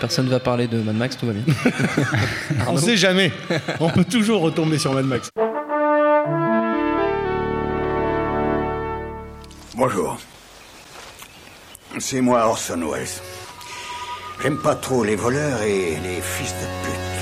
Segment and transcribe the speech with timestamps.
[0.00, 1.42] Personne ne va parler de Mad Max, tout va bien.
[2.68, 3.32] On sait jamais.
[3.80, 5.30] On peut toujours retomber sur Mad Max.
[9.76, 10.18] Bonjour.
[11.98, 13.06] C'est moi Orson Welles.
[14.42, 17.17] J'aime pas trop les voleurs et les fils de pute.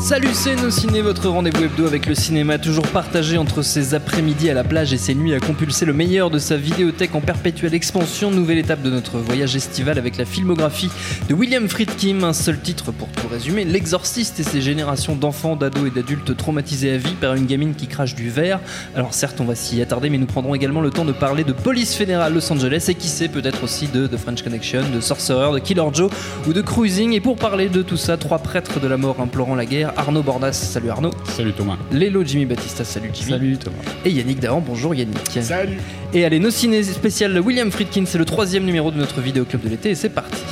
[0.00, 4.48] Salut, c'est Nos Ciné, votre rendez-vous hebdo avec le cinéma, toujours partagé entre ses après-midi
[4.48, 7.74] à la plage et ses nuits à compulser le meilleur de sa vidéothèque en perpétuelle
[7.74, 8.30] expansion.
[8.30, 10.90] Nouvelle étape de notre voyage estival avec la filmographie
[11.28, 15.86] de William Friedkin, un seul titre pour tout résumer, L'exorciste et ses générations d'enfants, d'ados
[15.86, 18.58] et d'adultes traumatisés à vie par une gamine qui crache du verre.
[18.96, 21.52] Alors certes, on va s'y attarder, mais nous prendrons également le temps de parler de
[21.52, 25.52] Police fédérale Los Angeles et qui sait peut-être aussi de The French Connection, de Sorcerer,
[25.52, 26.10] de Killer Joe
[26.48, 27.12] ou de Cruising.
[27.12, 30.22] Et pour parler de tout ça, trois prêtres de la mort implorant la guerre, Arnaud
[30.22, 31.10] Bordas, salut Arnaud.
[31.24, 31.76] Salut Thomas.
[31.92, 33.30] Lélo Jimmy Batista, salut Jimmy.
[33.30, 33.76] Salut Thomas.
[34.04, 35.18] Et Yannick Dahan, bonjour Yannick.
[35.42, 35.78] Salut.
[36.12, 39.62] Et allez, nos ciné spécial William Friedkin, c'est le troisième numéro de notre vidéo club
[39.62, 40.42] de l'été et c'est parti.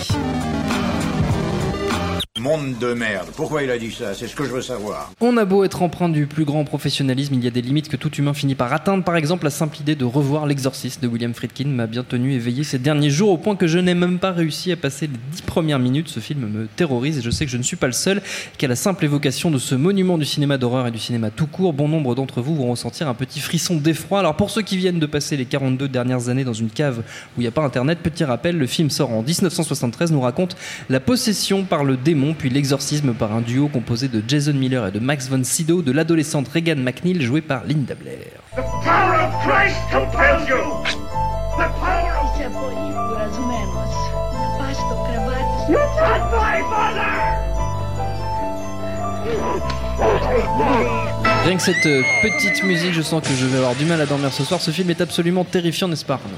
[2.40, 3.28] Monde de merde.
[3.34, 4.14] Pourquoi il a dit ça?
[4.14, 5.10] C'est ce que je veux savoir.
[5.20, 7.96] On a beau être empreint du plus grand professionnalisme, il y a des limites que
[7.96, 9.02] tout humain finit par atteindre.
[9.02, 12.62] Par exemple, la simple idée de revoir L'exorciste de William Friedkin m'a bien tenu éveillé
[12.62, 15.42] ces derniers jours au point que je n'ai même pas réussi à passer les dix
[15.42, 16.08] premières minutes.
[16.08, 18.22] Ce film me terrorise et je sais que je ne suis pas le seul,
[18.56, 21.72] qu'à la simple évocation de ce monument du cinéma d'horreur et du cinéma tout court,
[21.72, 24.20] bon nombre d'entre vous vont ressentir un petit frisson d'effroi.
[24.20, 27.40] Alors pour ceux qui viennent de passer les 42 dernières années dans une cave où
[27.40, 30.56] il n'y a pas internet, petit rappel, le film sort en 1973, nous raconte
[30.88, 34.92] la possession par le démon, puis l'exorcisme par un duo composé de Jason Miller et
[34.92, 38.16] de Max von Sydow, de l'adolescente Regan McNeil jouée par Linda Blair.
[38.56, 40.56] The power of Christ compels you!
[41.56, 42.36] The power of...
[42.36, 43.92] Sia voi urazumemos.
[44.32, 45.68] Napasto cravatis.
[45.68, 47.48] You're not my mother!
[51.44, 54.06] Rien que cette euh, petite musique, je sens que je vais avoir du mal à
[54.06, 54.60] dormir ce soir.
[54.60, 56.36] Ce film est absolument terrifiant, n'est-ce pas Arnaud?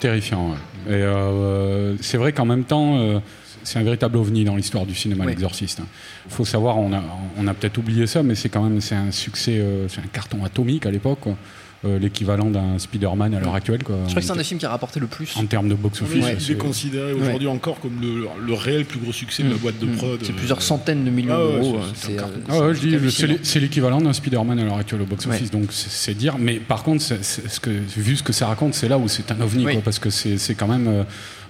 [0.00, 0.56] Terrifiant, ouais.
[0.94, 3.20] Et euh, c'est vrai qu'en même temps, euh,
[3.64, 5.30] c'est un véritable ovni dans l'histoire du cinéma, Oui.
[5.32, 5.80] l'exorciste.
[6.26, 7.02] Il faut savoir, on a,
[7.36, 10.06] on a peut-être oublié ça, mais c'est quand même c'est un succès, euh, c'est un
[10.12, 11.20] carton atomique à l'époque.
[11.86, 13.82] Euh, l'équivalent d'un Spider-Man à l'heure actuelle.
[13.84, 13.96] Quoi.
[14.06, 15.36] Je crois que c'est un des films qui a rapporté le plus.
[15.36, 18.98] En termes de box-office, Il est c'est- considéré aujourd'hui encore comme le, le réel plus
[18.98, 20.18] gros succès de la boîte de prod.
[20.22, 21.80] C'est euh, plusieurs centaines de millions Ah d'euros.
[21.94, 22.16] c'est-
[22.48, 25.48] Ah l'équivalent d'un Spider-Man à l'heure actuelle au box-office, Ouais.
[25.60, 26.36] donc c'est c'est dire.
[26.38, 29.06] Mais par contre, c'est- c'est ce que, vu ce que ça raconte, c'est là où
[29.08, 29.72] c'est un ovni, Oui.
[29.74, 31.04] quoi, parce que c'est c'est quand même euh,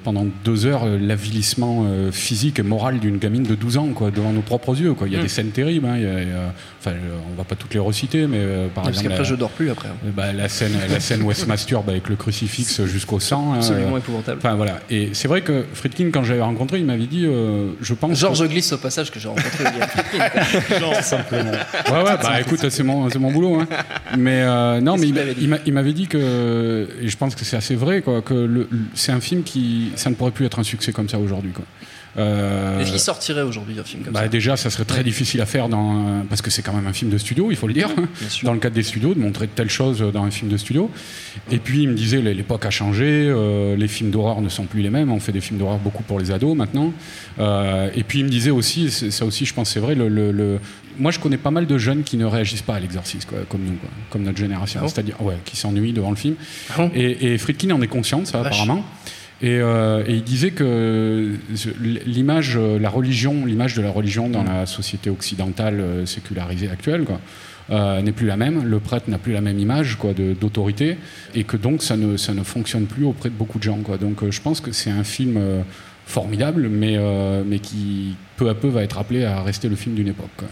[0.04, 4.10] pendant deux heures euh, l'avilissement euh, physique et moral d'une gamine de 12 ans, quoi,
[4.10, 4.92] devant nos propres yeux.
[4.94, 5.08] Quoi.
[5.08, 5.22] Il y a Mm.
[5.22, 7.54] des scènes terribles, hein, il y a- il y a- enfin, euh, on va pas
[7.56, 9.08] toutes les reciter, mais euh, par Parce exemple.
[9.08, 9.88] qu'après, la- je dors plus après.
[9.88, 10.10] hein.
[10.14, 13.52] bah, la scène, la scène où elle se masturbe avec le crucifix jusqu'au sang.
[13.54, 14.38] hein, Absolument épouvantable.
[14.38, 14.78] Enfin voilà.
[14.90, 18.18] Et c'est vrai que Friedkin, quand j'avais rencontré, il m'avait dit, euh, je pense.
[18.18, 19.64] Georges Glisse au passage que j'ai rencontré
[20.78, 21.50] genre, Simplement.
[21.90, 23.60] Ouais, ouais, bah écoute, c'est mon, c'est mon boulot.
[23.60, 23.66] Hein.
[24.18, 28.02] Mais euh, non, mais il, m'avait dit que, et je pense que c'est assez vrai,
[28.02, 31.18] quoi, que c'est un film qui, ça ne pourrait plus être un succès comme ça
[31.18, 31.64] aujourd'hui, quoi.
[32.16, 35.40] Euh, Est-ce qu'il sortirait aujourd'hui un film comme bah, ça déjà, ça serait très difficile
[35.40, 37.74] à faire dans, parce que c'est quand même un film de studio, il faut le
[37.74, 37.88] dire,
[38.44, 40.88] dans le cadre des studios, de montrer telle chose dans un film de studio.
[41.50, 44.80] Et puis il me disait, l'époque a changé, euh, les films d'horreur ne sont plus
[44.80, 46.92] les mêmes, on fait des films d'horreur beaucoup pour les ados maintenant.
[47.40, 50.30] Euh, et puis il me disait aussi, ça aussi, je pense, c'est vrai, le, le-
[50.30, 50.60] le-
[51.00, 53.62] moi je connais pas mal de jeunes qui ne réagissent pas à l'exercice, quoi, comme
[53.64, 56.36] nous, quoi, comme notre génération, Ah bon c'est-à-dire, ouais, qui s'ennuient devant le film.
[56.70, 58.52] Ah bon Et, et Friedkin en est conscient de ça, Vache.
[58.60, 58.84] apparemment.
[59.42, 61.32] Et, euh, et il disait que
[62.06, 67.04] l'image, euh, la religion, l'image de la religion dans la société occidentale euh, sécularisée actuelle,
[67.70, 68.62] n'est plus la même.
[68.64, 69.98] Le prêtre n'a plus la même image,
[70.40, 70.98] d'autorité,
[71.34, 73.78] et que donc ça ne, ça ne fonctionne plus auprès de beaucoup de gens.
[74.00, 75.40] Donc je pense que c'est un film
[76.04, 76.98] formidable, mais,
[77.46, 80.44] mais qui peu à peu va être appelé à rester le film d'une époque.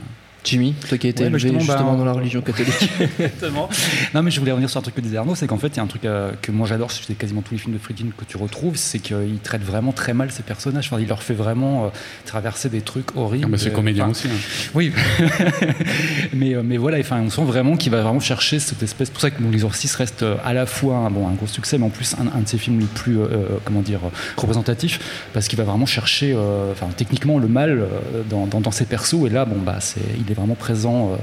[0.44, 2.90] Jimmy, toi qui as été Ouais, bah, élevé justement, justement bah, dans la religion catholique.
[3.00, 3.68] Exactement.
[4.14, 5.76] Non, mais je voulais revenir sur un truc que disait Arnaud, c'est qu'en fait, il
[5.76, 8.06] y a un truc euh, que moi j'adore chez quasiment tous les films de Friedkin
[8.16, 10.88] que tu retrouves, c'est qu'il traite vraiment très mal ses personnages.
[10.90, 11.88] Enfin, il leur fait vraiment euh,
[12.26, 13.44] traverser des trucs horribles.
[13.46, 14.26] Ah, bah, c'est comédien aussi.
[14.28, 14.30] hein.
[14.74, 14.92] Oui,
[16.34, 19.08] mais, euh, mais voilà, enfin, on sent vraiment qu'il va vraiment chercher cette espèce.
[19.08, 21.84] C'est pour ça que L'Exorciste reste à la fois un, bon, un gros succès, mais
[21.84, 23.18] en plus un, un de ses films les plus
[23.64, 24.00] comment dire,
[24.36, 24.98] représentatifs,
[25.32, 27.84] parce qu'il va vraiment chercher, euh, enfin, techniquement, le mal
[28.30, 29.26] dans, dans, dans ses persos.
[29.26, 31.16] Et là, bon, bah, c'est, il il est vraiment présent euh,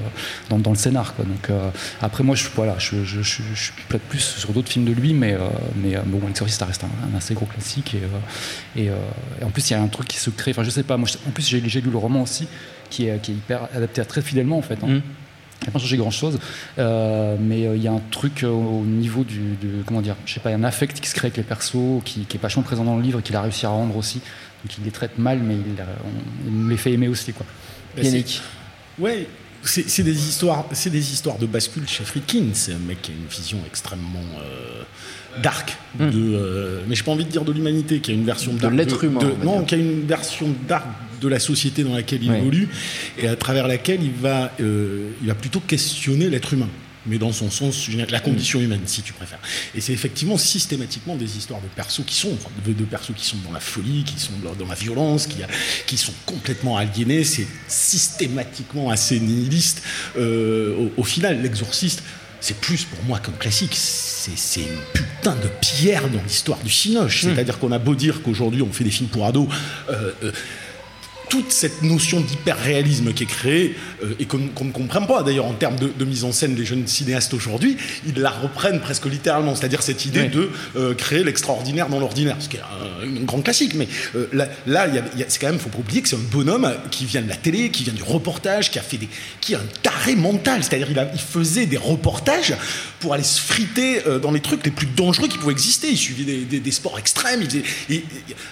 [0.50, 1.16] dans, dans le scénar.
[1.16, 1.26] Quoi.
[1.26, 1.70] Donc, euh,
[2.02, 4.92] après, moi, je, voilà, je, je, je, je suis peut-être plus sur d'autres films de
[4.94, 7.96] lui, mais, euh, mais bon, Exorcist, ça reste un, un assez gros classique.
[7.96, 8.96] Et, euh, et, euh,
[9.42, 10.52] et en plus, il y a un truc qui se crée.
[10.52, 12.48] Enfin, je sais pas, moi, je- en plus, j'ai lu le roman aussi,
[12.90, 14.78] qui est, qui est hyper adapté très fidèlement, en fait.
[14.84, 14.88] hein.
[14.88, 15.02] Mm.
[15.62, 16.40] Il n'a pas changé grand chose,
[16.78, 17.36] mais euh,
[17.76, 20.50] il y a un truc euh, au niveau du, du- comment dire, je sais pas,
[20.52, 22.64] il y a un affect qui se crée avec les persos, qui, qui est vachement
[22.64, 24.22] présent dans le livre, qu'il a réussi à rendre aussi.
[24.64, 27.46] Donc il les traite mal, mais il, euh, on- il les fait aimer aussi, quoi.
[28.02, 28.42] Yannick.
[29.00, 29.28] Ouais,
[29.63, 32.50] c'est des histoires, c'est des histoires de bascule chez Friedkin.
[32.54, 34.84] C'est un mec qui a une vision extrêmement euh,
[35.42, 38.54] dark de, euh, mais j'ai pas envie de dire de l'humanité, qui a une version
[38.72, 40.86] l'être humain, va non, qui a une version dark
[41.22, 42.69] de la société dans laquelle il évolue
[43.18, 46.69] et à travers laquelle il va, euh, il va plutôt questionner l'être humain.
[47.06, 49.40] Mais dans son sens, la condition humaine, si tu préfères.
[49.74, 53.38] Et c'est effectivement systématiquement des histoires de persos qui sont, de, de persos qui sont
[53.46, 55.28] dans la folie, qui sont dans, la violence,
[55.86, 57.24] qui, sont complètement aliénés.
[57.24, 59.81] C'est systématiquement assez nihiliste.
[60.18, 62.04] Euh, au, au final, l'exorciste,
[62.42, 63.75] c'est plus pour moi qu'un classique.
[63.75, 67.24] C'est une putain de pierre dans l'histoire du cinoche.
[67.24, 69.48] C'est-à-dire qu'on a beau dire qu'aujourd'hui on fait des films pour ados.
[69.90, 70.31] euh, euh,
[71.30, 75.54] toute cette notion d'hyper-réalisme qui est créée euh, et qu'on ne comprend pas d'ailleurs en
[75.54, 77.78] termes de, de mise en scène des jeunes cinéastes aujourd'hui,
[78.08, 82.50] ils la reprennent presque littéralement, c'est-à-dire cette idée de euh, créer l'extraordinaire dans l'ordinaire, ce
[82.50, 83.74] qui est un, un grand classique.
[83.76, 84.48] Mais euh, là,
[84.88, 86.30] il y a- il y a- c'est quand même, faut pas oublier que c'est un
[86.31, 89.08] bonhomme qui vient de la télé, qui vient du reportage, qui a fait des,
[89.42, 92.54] qui est un taré mental, c'est-à-dire il, a- il faisait des reportages
[93.00, 95.90] pour aller se friter euh, dans les trucs les plus dangereux qui pouvaient exister.
[95.90, 97.42] Il suivait des, des- des sports extrêmes.
[97.42, 98.06] Il faisait- et- et-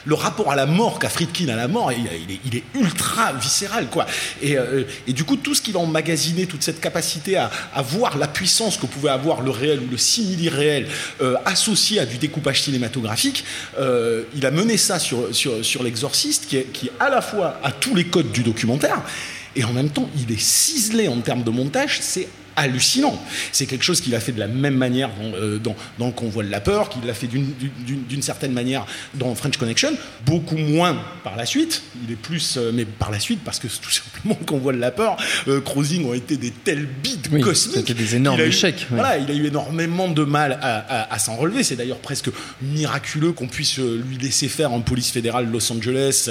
[0.06, 3.34] le rapport à la mort qu'a Friedkin à la mort, il, est, il est ultra
[3.34, 4.06] viscéral, quoi.
[4.42, 7.82] Et, euh, et du coup, tout ce qu'il a emmagasiné, toute cette capacité à, à
[7.82, 10.88] voir la puissance que pouvait avoir le réel ou le simili-réel
[11.22, 13.44] euh, associé à du découpage cinématographique,
[13.80, 17.72] euh, il a mené ça sur, sur, sur l'exorciste, qui, qui à la fois a
[17.72, 19.02] tous les codes du documentaire,
[19.56, 22.28] et en même temps, il est ciselé en termes de montage, c'est
[22.58, 23.18] hallucinant.
[23.54, 26.12] C'est quelque chose qu'il a fait de la même manière dans, euh, dans, dans Le
[26.12, 29.92] Convoi de la Peur, qu'il l'a fait d'une- certaine manière dans French Connection,
[30.26, 31.84] beaucoup moins par la suite.
[32.04, 34.80] Il est plus, euh, mais par la suite, parce que tout simplement, Le Convoi de
[34.80, 35.16] la Peur,
[35.48, 37.78] euh, Crossing ont été des tels bides Oui, cosmiques.
[37.78, 38.98] c'était des énormes eu- échecs, oui.
[38.98, 41.64] Voilà, il a eu énormément de mal à, à- à s'en relever.
[41.64, 42.30] C'est d'ailleurs presque
[42.62, 46.28] miraculeux qu'on puisse euh, lui laisser faire en police fédérale de Los Angeles,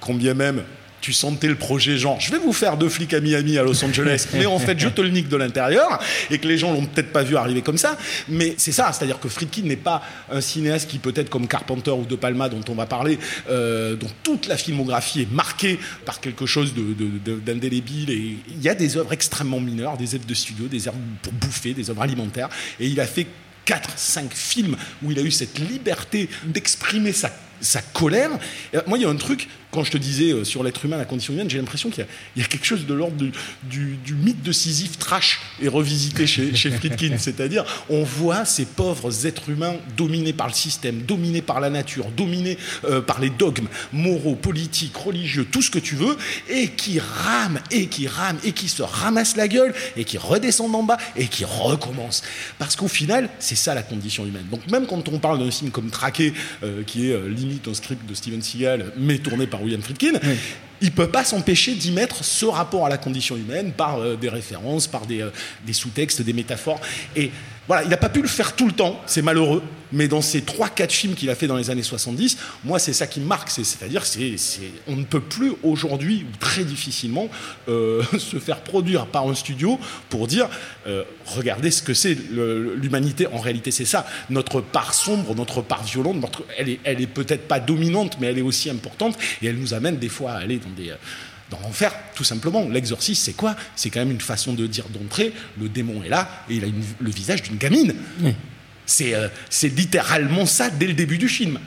[0.00, 0.62] combien même.
[1.00, 3.84] Tu sentais le projet genre, je vais vous faire deux flics à Miami à Los
[3.84, 6.00] Angeles, mais en fait je te le nique de l'intérieur,
[6.30, 7.96] et que les gens l'ont peut-être pas vu arriver comme ça.
[8.28, 10.02] Mais c'est ça, c'est-à-dire que Friedkin n'est pas
[10.32, 13.18] un cinéaste qui peut-être comme Carpenter ou De Palma dont on va parler,
[13.50, 18.10] euh, dont toute la filmographie est marquée par quelque chose de- de- de- d'indélébile.
[18.10, 21.32] Et il y a des œuvres extrêmement mineures, des œuvres de studio, des œuvres pour
[21.34, 22.48] bouffer, des œuvres alimentaires,
[22.80, 23.26] et il a fait
[23.64, 28.30] 4, 5 films où il a eu cette liberté d'exprimer sa, sa colère.
[28.72, 30.96] Et moi, il y a un truc, quand je te disais euh, sur l'être humain,
[30.96, 34.52] la condition humaine, j'ai l'impression qu'il y a- quelque chose de l'ordre du, mythe de
[34.52, 37.18] Sisyphe trash et revisité chez, Friedkin.
[37.18, 42.06] C'est-à-dire, on voit ces pauvres êtres humains dominés par le système, dominés par la nature,
[42.16, 46.16] dominés euh, par les dogmes moraux, politiques, religieux, tout ce que tu veux,
[46.48, 50.74] et qui rament, et qui rament, et qui se ramassent la gueule, et qui redescendent
[50.74, 52.22] en bas, et qui recommencent.
[52.58, 54.46] Parce qu'au final, c'est ça la condition humaine.
[54.50, 56.32] Donc même quand on parle d'un film comme Traqué,
[56.62, 60.18] euh, qui est limite un script de Steven Seagal, mais tourné par William Friedkin,
[60.80, 64.28] il peut pas s'empêcher d'y mettre ce rapport à la condition humaine par euh, des
[64.28, 65.30] références, par des, euh,
[65.66, 66.80] des sous-textes, des métaphores.
[67.14, 67.30] Et
[67.68, 70.40] voilà, il n'a pas pu le faire tout le temps, c'est malheureux, mais dans ces
[70.40, 73.50] 3-4 films qu'il a fait dans les années 70, moi c'est ça qui me marque,
[73.50, 77.28] c'est- c'est-à-dire c'est, c'est- on ne peut plus aujourd'hui, ou très difficilement,
[77.68, 79.78] euh, se faire produire par un studio
[80.10, 80.48] pour dire,
[80.86, 85.82] euh, regardez ce que c'est l'humanité, en réalité c'est ça, notre part sombre, notre part
[85.84, 89.46] violente, notre, elle est, elle est peut-être pas dominante, mais elle est aussi importante, et
[89.46, 90.90] elle nous amène des fois à aller dans des...
[90.90, 90.96] euh,
[91.50, 92.68] dans l'enfer, tout simplement.
[92.68, 93.54] L'exorcisme, c'est quoi?
[93.76, 96.66] C'est quand même une façon de dire d'entrée, le démon est là et il a
[96.66, 97.94] une- le visage d'une gamine.
[98.84, 101.58] C'est euh, c'est littéralement ça dès le début du film.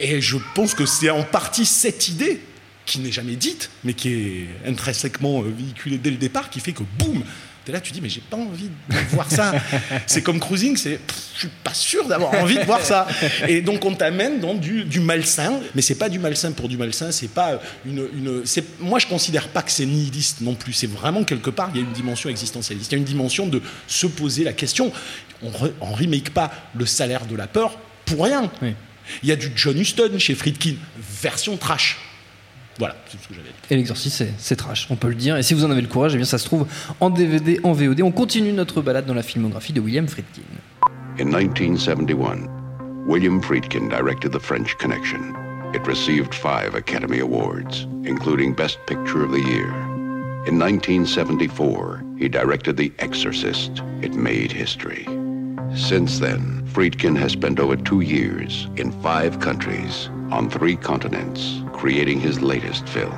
[0.00, 2.40] Et je pense que c'est en partie cette idée
[2.88, 6.72] qui n'est jamais dite, mais qui est intrinsèquement euh, véhiculée dès le départ, qui fait
[6.72, 7.22] que boum
[7.64, 9.52] T'es là, tu dis, mais j'ai pas envie de voir ça.
[10.06, 10.98] c'est comme cruising, c'est,
[11.34, 13.06] je suis pas sûr d'avoir envie de voir ça.
[13.46, 16.78] Et donc on t'amène dans du, du malsain, mais c'est pas du malsain pour du
[16.78, 18.42] malsain, c'est pas une, une
[18.80, 20.72] moi je considère pas que c'est nihiliste non plus.
[20.72, 22.90] C'est vraiment quelque part, il y a une dimension existentialiste.
[22.90, 24.90] Il y a une dimension de se poser la question.
[25.42, 28.50] On, re- on remake pas le salaire de la peur pour rien.
[28.62, 28.72] Oui.
[29.22, 30.76] Il y a du John Huston chez Friedkin,
[31.20, 31.98] version trash.
[32.78, 33.54] Voilà, c'est ce que j'avais dit.
[33.70, 35.36] Et l'exorcisme, c'est- c'est trash, on peut le dire.
[35.36, 36.66] Et si vous en avez le courage, eh bien ça se trouve
[37.00, 38.02] en DVD, en VOD.
[38.02, 40.42] On continue notre balade dans la filmographie de William Friedkin.
[41.18, 42.48] In 1971,
[43.08, 45.34] William Friedkin directed The French Connection.
[45.74, 49.68] It received five Academy Awards, including Best Picture of the Year.
[50.46, 53.82] In 1974, he directed The Exorcist.
[54.02, 55.06] It made history.
[55.74, 62.18] Since then, Friedkin has spent over two years in five countries on three continents creating
[62.18, 63.14] his latest film,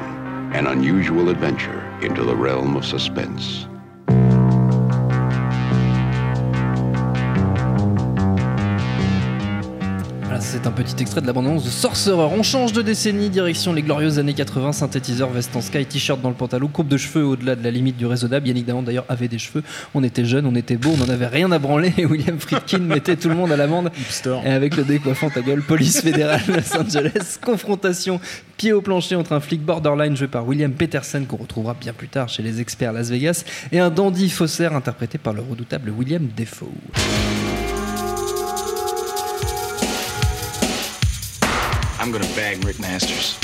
[0.52, 3.66] an unusual adventure into the realm of suspense.
[10.82, 12.22] Petit extrait de l'abondance de Sorcerer.
[12.22, 16.30] On change de décennie, direction les glorieuses années 80, synthétiseur, veste en sky, t-shirt dans
[16.30, 18.48] le pantalon, coupe de cheveux au-delà de la limite du raisonnable.
[18.48, 19.62] Yannick Dahan d'ailleurs avait des cheveux.
[19.94, 21.92] On était jeunes, on était beaux, on n'en avait rien à branler.
[21.98, 23.90] Et William Friedkin mettait tout le monde à l'amende.
[24.46, 28.18] Et avec le décoiffant ta gueule, police fédérale Los Angeles, confrontation
[28.56, 32.08] pied au plancher entre un flic borderline joué par William Peterson qu'on retrouvera bien plus
[32.08, 36.26] tard chez les experts Las Vegas et un dandy faussaire interprété par le redoutable William
[36.34, 36.68] Defoe.
[42.00, 43.38] I'm gonna bag Rick Masters.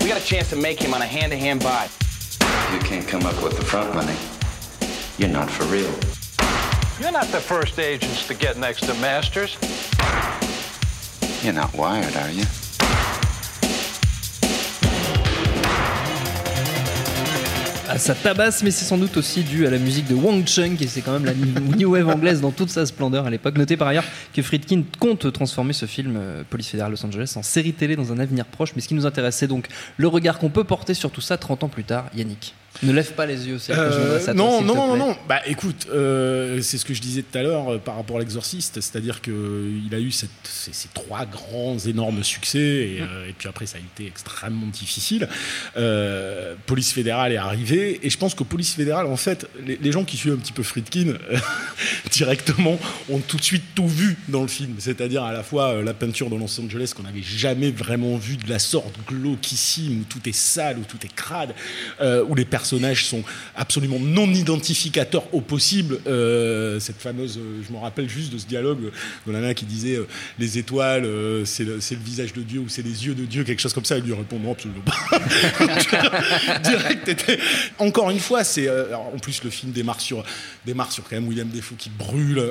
[0.00, 1.88] We got a chance to make him on a hand-to-hand buy.
[2.72, 4.16] You can't come up with the front money.
[5.18, 5.88] You're not for real.
[7.00, 9.56] You're not the first agents to get next to Masters.
[11.44, 12.44] You're not wired, are you?
[17.90, 20.76] Ah, ça tabasse, mais c'est sans doute aussi dû à la musique de Wang Chung,
[20.78, 21.32] et c'est quand même la
[21.76, 23.56] new wave anglaise dans toute sa splendeur à l'époque.
[23.56, 24.04] Notez par ailleurs
[24.34, 28.12] que Friedkin compte transformer ce film euh, Police fédérale Los Angeles en série télé dans
[28.12, 28.72] un avenir proche.
[28.76, 31.38] Mais ce qui nous intéresse, c'est donc le regard qu'on peut porter sur tout ça
[31.38, 32.10] 30 ans plus tard.
[32.14, 35.16] Yannick, ne lève pas les yeux, c'est là que je non, non, non, non.
[35.28, 38.20] Bah écoute, euh, c'est ce que je disais tout à l'heure euh, par rapport à
[38.20, 43.32] l'exorciste, c'est-à-dire qu'il a eu cette- ces, ces trois grands, énormes succès, et, euh, et
[43.32, 45.28] puis après ça a été extrêmement difficile.
[45.76, 49.90] Euh, Police fédérale est arrivée, et je pense que Police fédérale, en fait, les, les
[49.92, 51.38] gens qui suivent un petit peu Friedkin euh,
[52.12, 52.78] directement
[53.10, 55.94] ont tout de suite tout vu dans le film, c'est-à-dire à la fois euh, la
[55.94, 60.28] peinture de Los Angeles qu'on n'avait jamais vraiment vu de la sorte glauquissime, où tout
[60.28, 61.54] est sale, où tout est crade,
[62.00, 63.22] euh, où les personnages sont
[63.56, 65.98] absolument non identificateurs au possible.
[66.06, 68.90] Euh, cette fameuse, euh, je me rappelle juste de ce dialogue
[69.26, 70.06] de la nana qui disait euh,
[70.38, 71.08] les étoiles,
[71.44, 73.96] c'est le, visage de Dieu ou c'est les yeux de Dieu, quelque chose comme ça.
[73.96, 76.58] Elle lui répond non, absolument pas.
[76.64, 77.38] Direct,
[77.78, 80.24] encore une fois, c'est en plus le film démarre sur
[80.66, 82.42] démarre sur quand même William Defoe qui brûle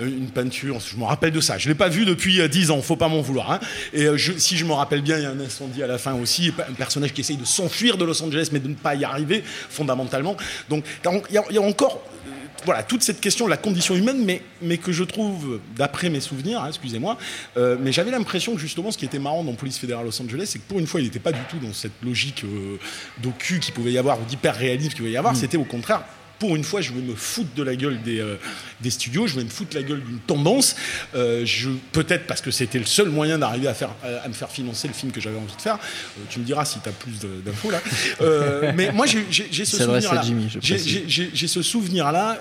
[0.00, 0.80] une peinture.
[0.80, 1.58] Je me rappelle de ça.
[1.58, 2.80] Je l'ai pas vu depuis euh, 10 ans.
[2.82, 3.52] Faut pas m'en vouloir.
[3.52, 3.60] hein.
[3.92, 4.06] Et
[4.38, 6.52] si je me rappelle bien, il y a un incendie à la fin aussi.
[6.68, 9.44] Un personnage qui essaye de s'enfuir de Los Angeles, mais de ne pas y arriver
[9.68, 10.36] fondamentalement.
[10.68, 10.84] Donc
[11.30, 12.30] il y a, il y a encore euh,
[12.64, 16.20] voilà, toute cette question de la condition humaine, mais, mais que je trouve, d'après mes
[16.20, 17.16] souvenirs, hein, excusez-moi,
[17.56, 20.46] euh, mais j'avais l'impression que justement, ce qui était marrant dans Police fédérale Los Angeles,
[20.46, 22.78] c'est que pour une fois, il n'était pas du tout dans cette logique euh,
[23.22, 26.02] docu qu'il pouvait y avoir, ou d'hyper-réalisme qu'il pouvait y avoir, c'était au contraire.
[26.38, 28.36] Pour une fois, je vais me foutre de la gueule des, euh,
[28.80, 30.76] des studios, je vais me foutre la gueule d'une tendance.
[31.14, 34.32] Euh, je- Peut-être parce que c'était le seul moyen d'arriver à, faire, à, à me
[34.34, 35.74] faire financer le film que j'avais envie de faire.
[35.74, 37.12] Euh, tu me diras si tu as plus
[37.44, 37.80] d'infos là.
[38.74, 40.22] Mais moi, j'ai j'ai- j'ai ce souvenir-là.
[40.62, 42.40] J'ai- ce souvenir-là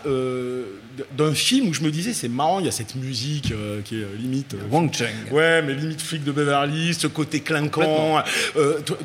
[1.17, 3.53] d'un film où je me disais, c'est marrant, il y a cette musique
[3.85, 4.55] qui est limite.
[4.71, 5.07] Wang Chung.
[5.31, 8.23] Ouais, mais limite flic de Beverly, ce côté clinquant,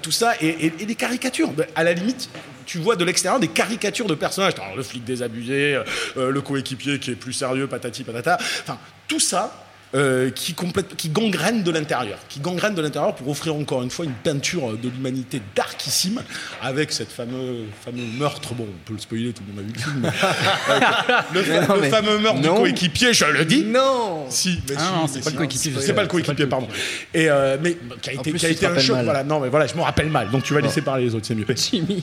[0.02, 1.50] tout, ça, et, et- et des caricatures.
[1.52, 2.28] Ben, À la limite,
[2.66, 4.54] tu vois de l'extérieur des caricatures de personnages.
[4.62, 5.82] Alors, le flic désabusé, euh,
[6.16, 8.36] euh, le coéquipier qui est plus sérieux, patati patata.
[8.62, 8.78] Enfin,
[9.08, 9.58] tout ça.
[9.94, 13.90] euh, qui, complète, qui gangrène de l'intérieur, qui gangrène de l'intérieur pour offrir encore une
[13.90, 16.22] fois une peinture de l'humanité darkissime
[16.62, 18.54] avec cette fameux, fameux meurtre.
[18.54, 20.00] Bon, on peut le spoiler, tout le monde a vu le film.
[20.00, 22.54] mais- le, fa- Mais non, le mais- fameux meurtre non.
[22.54, 23.64] du coéquipier, je le dis.
[23.64, 25.24] Non Si, mais Ah si, c'est si.
[25.26, 26.68] pas le coéquipier, C'est pas le pardon.
[27.12, 28.96] Et euh, mais qui a été, plus, qui a été un choc.
[28.96, 29.04] mal.
[29.04, 30.30] Voilà, non, mais voilà, je me rappelle mal.
[30.30, 31.44] Donc tu vas laisser parler les autres, c'est mieux.
[31.54, 32.02] Jimmy.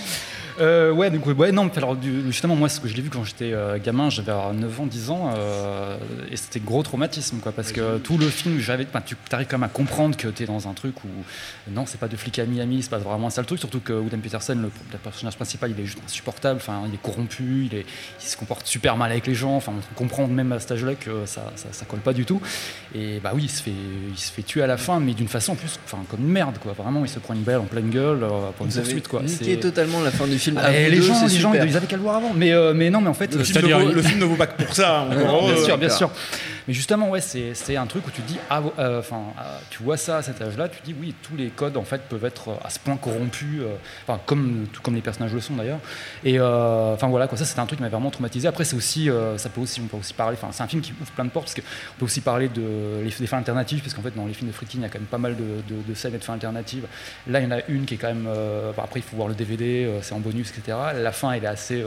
[0.59, 1.95] Euh, ouais, donc, ouais, non, alors,
[2.27, 4.85] justement, moi, ce que je l'ai vu quand j'étais euh, gamin, j'avais alors 9 ans,
[4.85, 5.97] 10 ans, euh,
[6.29, 9.69] et c'était gros traumatisme, quoi, parce que tout le film, j'avais, tu arrives quand même
[9.69, 11.07] à comprendre que tu es dans un truc où,
[11.71, 13.93] non, c'est pas de flic à Miami, c'est pas vraiment un sale truc, surtout que
[13.93, 17.77] William Peterson, le, le personnage principal, il est juste insupportable, enfin, il est corrompu, il,
[17.77, 17.85] est,
[18.21, 20.95] il se comporte super mal avec les gens, enfin, on comprend même à cet âge-là
[20.95, 22.41] que ça, ça, ça colle pas du tout,
[22.93, 23.71] et bah oui, il se fait,
[24.11, 26.27] il se fait tuer à la fin, mais d'une façon, en plus, enfin, comme une
[26.31, 28.19] merde, quoi, vraiment, il se prend une balle en pleine gueule
[28.57, 29.21] pour une poursuite, quoi.
[29.27, 30.50] C'est- totalement la fin du film.
[30.57, 32.33] Ah, et les deux, gens, les gens, ils avaient qu'à le voir avant.
[32.35, 34.25] Mais, euh, mais non, mais en fait, Le euh, film, ne vaut, le film ne
[34.25, 35.07] vaut pas que pour ça.
[35.11, 36.09] non, bien sûr, bien sûr.
[36.67, 39.83] Mais justement, ouais, c'est c'est un truc où tu dis, ah, euh, enfin, euh, tu
[39.83, 42.49] vois ça à cet âge-là, tu dis, oui, tous les codes en fait peuvent être
[42.49, 43.61] euh, à ce point corrompus,
[44.07, 45.79] enfin comme tout comme les personnages le sont d'ailleurs.
[46.23, 48.47] Et enfin voilà, quoi, ça c'était un truc qui m'avait vraiment traumatisé.
[48.47, 51.11] Après, c'est aussi, ça peut aussi, on peut aussi parler, c'est un film qui ouvre
[51.11, 54.01] plein de portes parce qu'on peut aussi parler de les, des fins alternatives, parce qu'en
[54.01, 56.15] fait, dans les films de Friedkin, il y a quand même pas mal de, scènes
[56.15, 56.85] et de fins alternatives.
[57.27, 58.27] Là, il y en a une qui est quand même,
[58.77, 60.77] après, il faut voir le DVD, c'est en bonus, etc.
[60.95, 61.83] La fin, elle est assez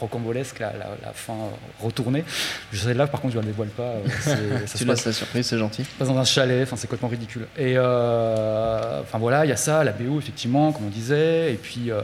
[0.00, 0.72] rocambolesque, la,
[1.14, 1.34] fin
[1.80, 2.24] retournée.
[2.72, 3.94] Je sais là, par contre, je ne la dévoile pas.
[4.06, 5.84] Euh, ça Tu laisses la surprise, c'est gentil.
[5.98, 7.46] passe dans un chalet, enfin c'est complètement ridicule.
[7.56, 11.56] Et euh, enfin voilà, il y a ça, la BO effectivement, comme on disait, et
[11.56, 12.00] puis euh,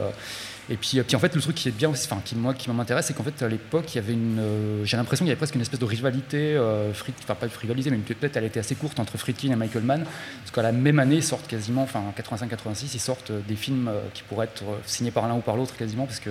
[0.69, 2.69] Et puis, puis en fait, le truc qui est bien, aussi- enfin, qui moi, qui
[2.69, 5.33] m'intéresse, c'est qu'en fait, à l'époque, il y avait une, euh, j'ai l'impression qu'il y
[5.33, 8.45] avait presque une espèce de rivalité, euh, Fried- enfin pas de rivalité, mais peut-être elle
[8.45, 11.47] était assez courte entre Friedkin et Michael Mann, parce qu'à la même année ils sortent
[11.47, 15.11] quasiment, enfin en 85-86, ils sortent euh, des films euh, qui pourraient être euh, signés
[15.11, 16.29] par l'un ou par l'autre quasiment, parce que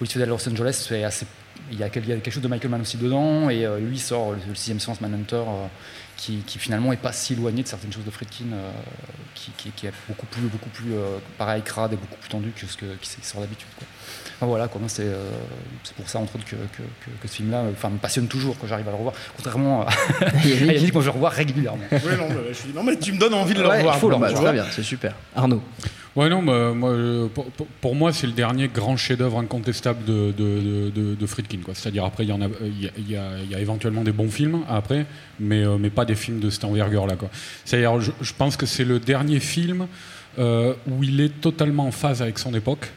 [0.00, 1.26] fédérale de Los Angeles, c'est assez,
[1.70, 4.38] il y a quelque chose de Michael Mann aussi dedans, et euh, lui sort le,
[4.48, 5.42] le sixième sens Manhunter.
[6.16, 8.70] Qui, qui finalement est pas si éloigné de certaines choses de Friedkin, euh,
[9.34, 12.52] qui, qui- qui est beaucoup plus, beaucoup plus euh, pareil, crade et beaucoup plus tendu
[12.54, 13.66] que ce que, qui, sort d'habitude.
[14.36, 15.30] Enfin, voilà, quoi, moi, c'est euh,
[15.84, 18.56] c'est pour ça, entre autres, que, que- que- que ce film-là enfin, me passionne toujours
[18.58, 19.14] quand j'arrive à le revoir.
[19.36, 19.90] Contrairement à
[20.46, 21.84] Yannick, moi je le revois régulièrement.
[21.90, 23.96] Ouais, non, mais je suis- non, mais tu me donnes envie de le Ouais, revoir.
[23.96, 24.32] il faut le tu revoir.
[24.40, 24.42] vois.
[24.50, 25.14] Très bien, c'est super.
[25.34, 25.62] Arnaud.
[26.14, 26.92] Ouais, non, bah, moi,
[27.80, 31.60] pour, moi, c'est le dernier grand chef-d'œuvre incontestable de, de, de- de Friedkin.
[31.64, 31.72] quoi.
[31.74, 33.58] C'est-à-dire, après, il y, en a, il y, a, il y a- il y a
[33.60, 35.06] éventuellement des bons films, après,
[35.40, 37.14] mais, euh, mais pas des films de cette envergure-là.
[37.64, 39.86] C'est-à-dire, je, je pense que c'est le dernier film
[40.38, 42.90] euh, où il est totalement en phase avec son époque.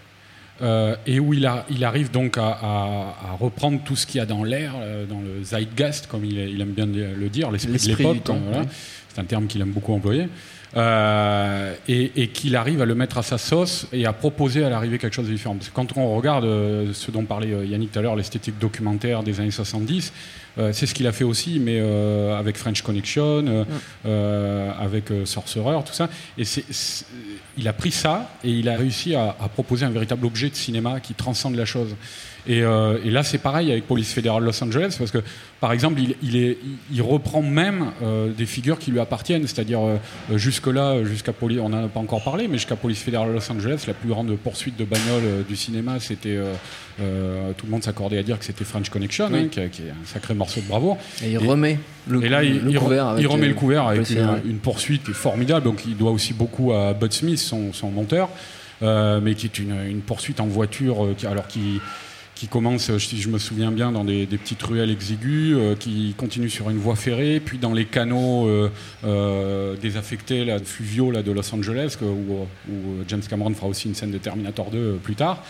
[0.62, 4.20] euh, et où il, a- il arrive donc à, à- à reprendre tout ce qu'il
[4.20, 7.52] y a dans l'air, euh, dans le zeitgeist, comme il, il aime bien le dire,
[7.52, 8.16] l'esprit de l'époque.
[8.46, 8.62] voilà.
[8.62, 8.68] oui.
[9.14, 10.30] C'est un terme qu'il aime beaucoup employer.
[10.78, 14.70] Euh, et et qu'il arrive à le mettre à sa sauce et à proposer à
[14.70, 15.56] l'arrivée quelque chose de différent.
[15.56, 18.60] Parce que quand on regarde euh, ce dont parlait euh, Yannick tout à l'heure, l'esthétique
[18.60, 20.12] documentaire des années 70,
[20.58, 23.66] euh, c'est ce qu'il a fait aussi, mais avec French Connection,
[24.06, 26.10] euh, avec Sorcerer, tout ça.
[26.38, 26.44] Et
[27.58, 30.56] il a pris ça et il a réussi à, à proposer un véritable objet de
[30.56, 31.96] cinéma qui transcende la chose.
[32.48, 35.18] Et, euh, et là, c'est pareil avec Police Fédérale Los Angeles, parce que,
[35.60, 36.58] par exemple, il, il est,
[36.94, 39.98] il reprend même euh, des figures qui lui appartiennent, c'est-à-dire euh,
[40.38, 43.84] jusque-là, jusqu'à Police, on n'en a pas encore parlé, mais jusqu'à Police Fédérale Los Angeles,
[43.88, 46.38] la plus grande poursuite de bagnole du cinéma, c'était,
[46.98, 49.40] tout le monde s'accordait à dire que c'était French Connection, Oui.
[49.40, 50.98] hein, qui, qui est un sacré morceau de bravoure.
[51.24, 53.54] Et il remet le, Et là, il, le il re- couvert avec, il remet le
[53.56, 54.08] couvert avec
[54.46, 55.64] une, poursuite qui est formidable.
[55.66, 58.30] Donc, il doit aussi beaucoup à Bud Smith, son, son monteur,
[58.84, 61.80] euh, mais qui est une, une poursuite en voiture, euh, qui, alors qui,
[62.36, 65.76] qui commence, euh, si je me souviens bien, dans des, des petites ruelles exiguës, euh,
[65.76, 68.70] qui continue sur une voie ferrée, puis dans les canaux euh,
[69.06, 72.76] euh, désaffectés, là, fluviaux là, de Los Angeles, où, où
[73.08, 75.44] James Cameron fera aussi une scène de Terminator 2 euh, plus tard.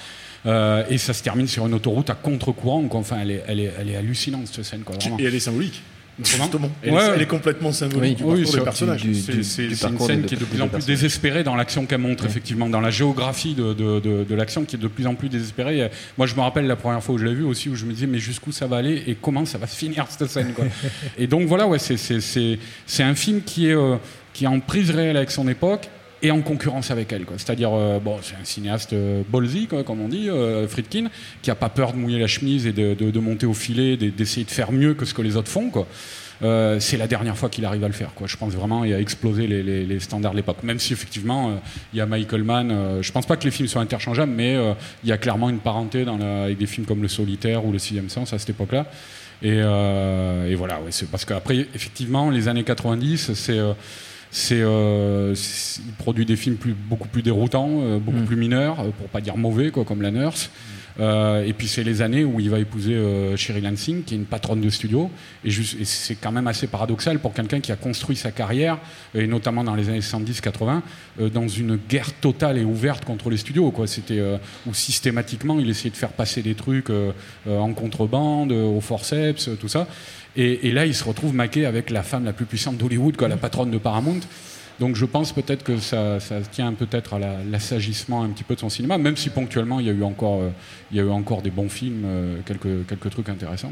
[0.46, 2.88] Et ça se termine sur une autoroute à contre-courant.
[2.92, 4.82] Enfin, elle est, elle, est, elle est hallucinante cette scène.
[4.82, 4.96] Quoi.
[5.18, 5.82] Et elle est symbolique.
[6.24, 6.72] Justement.
[6.82, 7.12] Elle, Ouais, est, ouais.
[7.16, 9.04] elle est complètement symbolique du Oui, parcours c'est- des personnages.
[9.06, 12.80] une scène qui est de plus en plus désespérée dans l'action qu'elle montre, effectivement, dans
[12.82, 15.90] la géographie de, de- de- de l'action qui est de plus en plus désespérée.
[16.18, 17.92] Moi, je me rappelle la première fois où je l'ai vu aussi, où je me
[17.94, 20.54] disais, mais jusqu'où ça va aller et comment ça va se finir cette scène.
[20.54, 20.66] quoi.
[21.18, 23.98] et donc voilà, ouais, c'est- c'est c'est- c'est un film qui est, euh,
[24.34, 25.90] qui est en prise réelle avec son époque
[26.26, 27.26] et en concurrence avec elle.
[27.38, 31.10] C'est-à-dire, euh, bon, c'est un cinéaste euh, ballsy, comme on dit, euh, Friedkin,
[31.42, 34.44] qui a pas peur de mouiller la chemise et de, monter au filet, de- d'essayer
[34.46, 35.70] de faire mieux que ce que les autres font.
[35.70, 35.88] Quoi.
[36.42, 38.14] Euh, c'est la dernière fois qu'il arrive à le faire.
[38.16, 38.28] Quoi.
[38.28, 40.64] Je pense vraiment et à exploser les, standards de l'époque.
[40.64, 41.62] Même si effectivement,
[41.94, 42.72] il y a Michael Mann.
[42.72, 44.58] euh, je pense pas que les films soient interchangeables, mais
[45.04, 48.10] il y a clairement une parenté avec des films comme Le Solitaire ou Le Sixième
[48.10, 48.88] Sens à cette époque-là.
[49.44, 49.62] Et,
[50.56, 50.80] voilà,
[51.12, 53.60] parce qu'après, effectivement, les années 90, c'est.
[54.36, 58.26] Euh, c'est, euh, il produit des films plus, beaucoup plus déroutants, euh, beaucoup Mm.
[58.26, 60.50] plus mineurs, euh, pour pas dire mauvais, quoi, comme La Nurse.
[61.00, 64.18] Euh, et puis c'est les années où il va épouser euh, Sherry Lansing, qui est
[64.18, 65.10] une patronne de studio.
[65.44, 68.78] Et, c'est quand même assez paradoxal pour quelqu'un qui a construit sa carrière,
[69.14, 70.82] et notamment dans les années 70-80,
[71.20, 73.72] euh, dans une guerre totale et ouverte contre les studios.
[73.72, 73.88] Quoi.
[73.88, 77.12] C'était euh, où systématiquement il essayait de faire passer des trucs euh,
[77.48, 79.88] euh, en contrebande, euh, au forceps, euh, tout ça.
[80.36, 83.38] Et, et là, il se retrouve maqué avec la femme la plus puissante d'Hollywood, la
[83.38, 84.20] patronne de Paramount.
[84.80, 88.56] Donc je pense peut-être que ça, ça tient peut-être à la- l'assagissement un petit peu
[88.56, 90.50] de son cinéma, même si ponctuellement il y a eu encore, euh,
[90.92, 93.72] il y a eu encore des bons films, euh, quelques, quelques trucs intéressants.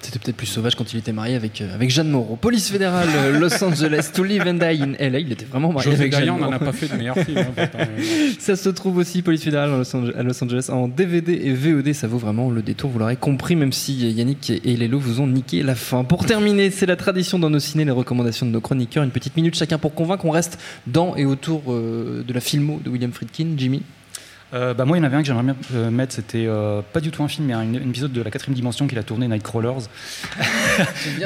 [0.00, 2.36] C'était peut-être plus sauvage quand il était marié avec, euh, avec Jeanne Moreau.
[2.36, 3.08] Police fédérale,
[3.40, 5.20] Los Angeles, To Live and Die in LA.
[5.20, 6.64] Il était vraiment marié José avec Jeanne Dayan n'en a Moreau.
[6.66, 7.38] pas fait de meilleur film.
[7.38, 7.78] hein, pourtant,
[8.38, 11.54] Ça se trouve aussi, Police fédérale à Los, Ange- à Los Angeles, en DVD et
[11.54, 11.92] VOD.
[11.94, 15.26] Ça vaut vraiment le détour, vous l'aurez compris, même si Yannick et Lélo vous ont
[15.26, 16.04] niqué la fin.
[16.04, 19.04] Pour terminer, c'est la tradition dans nos ciné, les recommandations de nos chroniqueurs.
[19.04, 20.24] Une petite minute chacun pour convaincre.
[20.26, 23.54] On reste dans et autour euh, de la filmo de William Friedkin.
[23.56, 23.82] Jimmy?
[24.52, 26.14] Euh, bah moi, il y en avait un que j'aimerais bien euh, mettre.
[26.14, 28.86] C'était euh, pas du tout un film, mais un, un épisode de la quatrième dimension
[28.86, 29.88] qu'il a tourné, Nightcrawlers.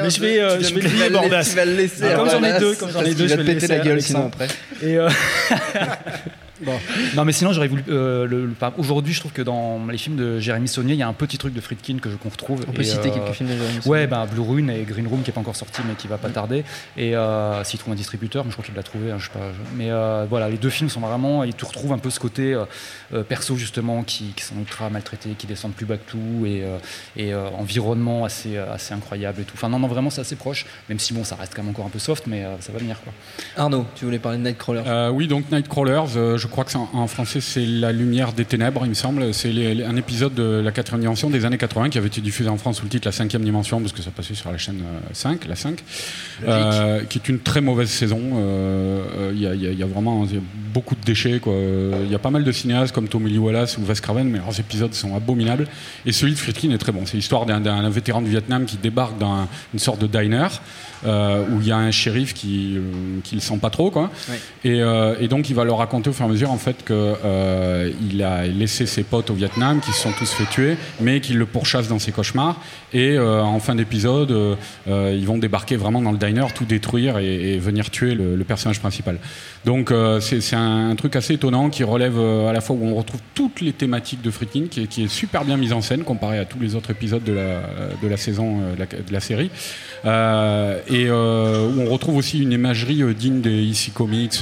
[0.01, 1.51] mais je vais, euh, je vais crier bordasse.
[1.51, 2.05] Tu vas le laisser.
[2.05, 3.67] Ah, comme j'en ai deux, comme j'en ai deux, je va vais te le péter
[3.67, 4.47] laisser la gueule sinon après.
[4.81, 4.97] Et
[7.15, 7.83] Non, mais sinon, j'aurais voulu.
[7.89, 10.99] euh, le- le- par- Aujourd'hui, je trouve que dans les films de Jérémy Saunier, il
[10.99, 12.65] y a un petit truc de Friedkin que je qu'on retrouve.
[12.67, 14.07] On peut Et, citer euh, quelques films de Jérémy Ouais, Saunier.
[14.07, 16.29] bah, Blue Rune et Green Room qui n'est pas encore sorti, mais qui va pas
[16.29, 16.63] tarder.
[16.97, 19.31] Et euh, s'il trouve un distributeur, mais je crois qu'il l'a trouvé, hein, je sais
[19.31, 19.39] pas.
[19.53, 21.43] je- Mais euh, voilà, les deux films sont vraiment.
[21.43, 22.57] Et tu retrouves un peu ce côté
[23.27, 26.77] perso, justement, qui, qui sont ultra maltraités, qui descendent plus bas que tout, et, euh,
[27.17, 29.53] et euh, environnement assez, assez incroyable et tout.
[29.55, 31.85] Enfin, non, non, vraiment, c'est assez proche, même si bon, ça reste quand même encore
[31.85, 33.13] un peu soft, mais euh, ça va venir, quoi.
[33.57, 36.89] Arnaud, tu voulais parler de Nightcrawler Euh, oui, donc Nightcrawlers, euh, je crois que en,
[36.93, 39.33] en, français c'est La lumière des ténèbres, il me semble.
[39.33, 42.57] C'est un épisode de la quatrième dimension des années 80 qui avait été diffusé en
[42.57, 44.81] France sous le titre La cinquième dimension parce que ça passait sur la chaîne
[45.13, 45.83] 5, la 5,
[46.47, 48.19] euh, qui est une très mauvaise saison.
[49.33, 50.25] Il y, y, a vraiment
[50.73, 51.39] beaucoup de déchets.
[51.45, 54.39] Il y a pas mal de cinéastes comme Tommy Lee Wallace ou Wes Craven, mais
[54.39, 55.67] leurs épisodes sont abominables.
[56.05, 57.05] Et celui de Friedkin est très bon.
[57.05, 60.47] C'est l'histoire d'un vétéran du Vietnam qui débarque dans une sorte de diner.
[61.05, 62.81] Euh, où il y a un shérif qui, euh,
[63.23, 64.11] qui le sent pas trop, quoi.
[64.65, 66.83] Et, euh, et, donc il va leur raconter au fur et à mesure en fait
[66.83, 70.77] que euh, il a laissé ses potes au Vietnam, qui se sont tous fait tuer,
[70.99, 72.59] mais qu'il le pourchasse dans ses cauchemars.
[72.91, 77.17] Et euh, en fin d'épisode, euh, ils vont débarquer vraiment dans le diner, tout détruire
[77.17, 79.19] et, et venir tuer le, le, personnage principal.
[79.63, 83.21] Donc c'est un, un, truc assez étonnant qui relève à la fois où on retrouve
[83.33, 86.59] toutes les thématiques de Friedkin, qui, est super bien mise en scène comparé à tous
[86.59, 87.61] les autres épisodes de la,
[88.01, 89.49] de la saison de la, de la série.
[90.05, 94.41] Euh, et euh, où on retrouve aussi une imagerie euh, digne des EC Comics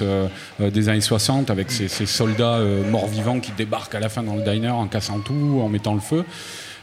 [0.59, 4.69] des années 60 avec ces soldats morts-vivants qui débarquent à la fin dans le diner
[4.69, 6.23] en cassant tout, en mettant le feu.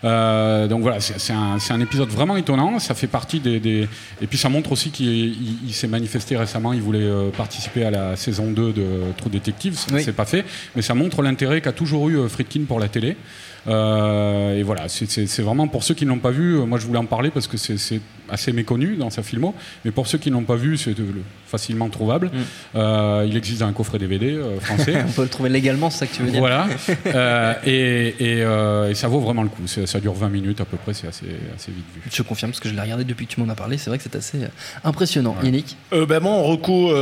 [0.05, 2.79] Euh, donc voilà, c'est un, un, épisode vraiment étonnant.
[2.79, 3.89] Ça fait partie des, des...
[4.21, 6.73] et puis ça montre aussi qu'il s'est manifesté récemment.
[6.73, 8.87] Il voulait euh, participer à la saison 2 de
[9.17, 9.79] True Detective.
[9.79, 10.05] Ça oui.
[10.13, 10.45] pas fait,
[10.77, 13.17] mais ça montre l'intérêt qu'a toujours eu Friedkin pour la télé.
[13.67, 16.59] Euh, et voilà, c'est vraiment pour ceux qui ne l'ont pas vu.
[16.67, 19.55] Moi, je voulais en parler parce que c'est assez méconnu dans sa filmo.
[19.85, 20.95] Mais pour ceux qui ne l'ont pas vu, c'est
[21.55, 22.27] facilement trouvable.
[22.27, 22.39] Mm.
[22.77, 25.05] Euh, il existe un coffret DVD euh, français.
[25.09, 26.41] On peut le trouver légalement, c'est ça que tu veux dire.
[26.41, 26.67] Voilà.
[27.07, 29.63] euh, et, et, euh, et, ça vaut vraiment le coup.
[29.67, 32.03] Ça dure 20 minutes à peu près, c'est assez, assez vite vu.
[32.13, 33.79] Je confirme parce que je l'ai regardé depuis que tu m'en as parlé.
[33.79, 34.39] C'est vrai que c'est assez
[34.83, 35.37] impressionnant.
[35.39, 35.47] Ouais.
[35.47, 35.77] Yannick?
[35.93, 36.93] Euh, bah, Moi, en reco,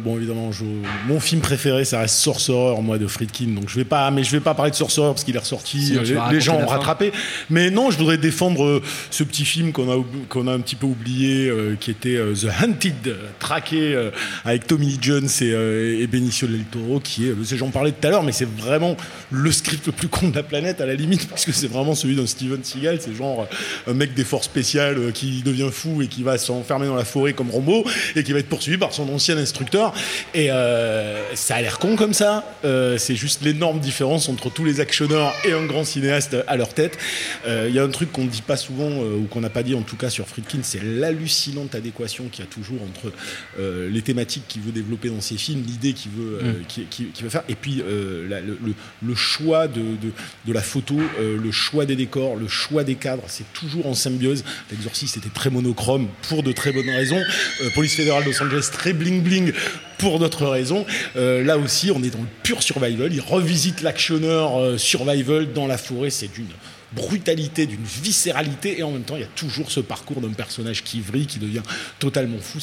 [0.00, 0.64] bon, évidemment, je,
[1.06, 3.48] mon film préféré, ça reste Sorcerer, moi, de Friedkin.
[3.48, 5.86] Donc je vais pas, mais je vais pas parler de Sorcerer parce qu'il est ressorti.
[5.86, 7.12] Si, les, les gens ont rattrapé.
[7.50, 10.86] Mais non, je voudrais défendre ce petit film qu'on a, qu'on a un petit peu
[10.86, 14.10] oublié, qui était The Hunted, traqué euh,
[14.44, 18.10] avec Tommy Lee Jones et, euh, Benicio del Toro, qui est, j'en parlais tout à
[18.10, 18.96] l'heure, mais c'est vraiment
[19.30, 21.94] le script le plus con de la planète à la limite, parce que c'est vraiment
[21.94, 23.46] celui d'un Steven Seagal, c'est genre
[23.86, 27.04] euh, un mec des forces spéciales qui devient fou et qui va s'enfermer dans la
[27.04, 27.84] forêt comme Rambo
[28.16, 29.92] et qui va être poursuivi par son ancien instructeur.
[30.34, 34.64] Et euh, ça a l'air con comme ça, euh, c'est juste l'énorme différence entre tous
[34.64, 36.98] les actionneurs et un grand cinéaste à leur tête.
[37.44, 39.62] Il euh, y a un truc qu'on ne dit pas souvent, ou qu'on n'a pas
[39.62, 43.12] dit en tout cas sur Friedkin, c'est l'hallucinante adéquation qu'il y a toujours entre
[43.58, 47.22] les thématiques qu'il veut développer dans ses films, l'idée qu'il veut, euh, mm.
[47.22, 48.58] veut faire, et puis euh, la, le,
[49.02, 50.12] le, choix de, de,
[50.46, 53.94] de la photo, euh, le choix des décors, le choix des cadres, c'est toujours en
[53.94, 54.44] symbiose.
[54.70, 57.20] L'exorciste était très monochrome pour de très bonnes raisons.
[57.62, 59.52] Euh, Police fédérale de Los Angeles très bling bling
[59.98, 60.86] pour d'autres raisons.
[61.16, 63.12] Euh, là aussi, on est dans le pur survival.
[63.12, 66.10] Il revisite l'actionneur survival dans la forêt.
[66.10, 66.46] C'est d'une
[66.92, 70.84] brutalité, d'une viscéralité, et en même temps, il y a toujours ce parcours d'un personnage
[70.84, 71.62] qui vrille, qui devient
[71.98, 72.60] totalement fou.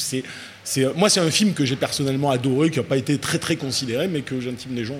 [0.66, 3.54] C'est moi c'est un film que j'ai personnellement adoré qui n'a pas été très très
[3.54, 4.98] considéré mais que j'intime les gens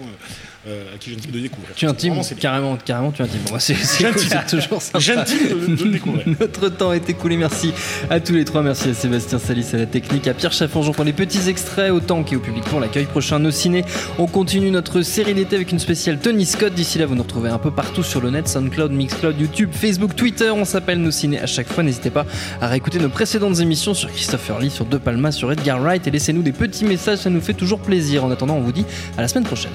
[0.69, 1.75] euh, à qui j'intime de découvrir.
[1.75, 3.41] Tu intimes carrément carrément tu intimes.
[3.59, 6.25] C'est toujours ça j'intime de, de, découvrir.
[6.41, 7.73] Notre temps est écoulé merci
[8.11, 8.63] à tous les trois.
[8.63, 12.23] Merci à Sébastien Salis à la technique à Pierre Chaffangeon pour les petits extraits autant
[12.23, 13.85] qu'au public pour l'accueil prochain nos ciné.
[14.19, 16.75] On continue notre série d'été avec une spéciale Tony Scott.
[16.75, 20.15] D'ici là vous nous retrouvez un peu partout sur le net Soundcloud Mixcloud YouTube Facebook
[20.15, 20.51] Twitter.
[20.51, 21.83] On s'appelle nos ciné à chaque fois.
[21.83, 22.25] N'hésitez pas
[22.61, 26.11] à réécouter nos précédentes émissions sur Christopher Lee sur De Palma sur Edgar Wright et
[26.11, 28.25] laissez-nous des petits messages, ça nous fait toujours plaisir.
[28.25, 28.85] En attendant, on vous dit
[29.17, 29.73] à la semaine prochaine.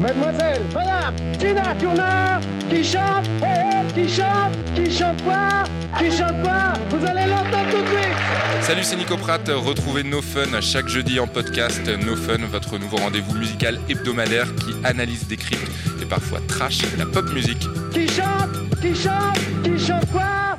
[0.00, 2.38] Mademoiselle, madame, Tina Turner,
[2.70, 3.28] qui chante,
[3.94, 5.64] qui chante, qui chante pas,
[5.98, 8.62] qui chante pas, vous allez l'entendre tout de suite.
[8.62, 9.42] Salut, c'est Nico Pratt.
[9.48, 11.82] Retrouvez No Fun chaque jeudi en podcast.
[12.06, 17.30] No Fun, votre nouveau rendez-vous musical hebdomadaire qui analyse, décrypte et parfois trash la pop
[17.32, 17.66] musique.
[17.92, 20.58] Qui chante, qui chante, qui chante pas.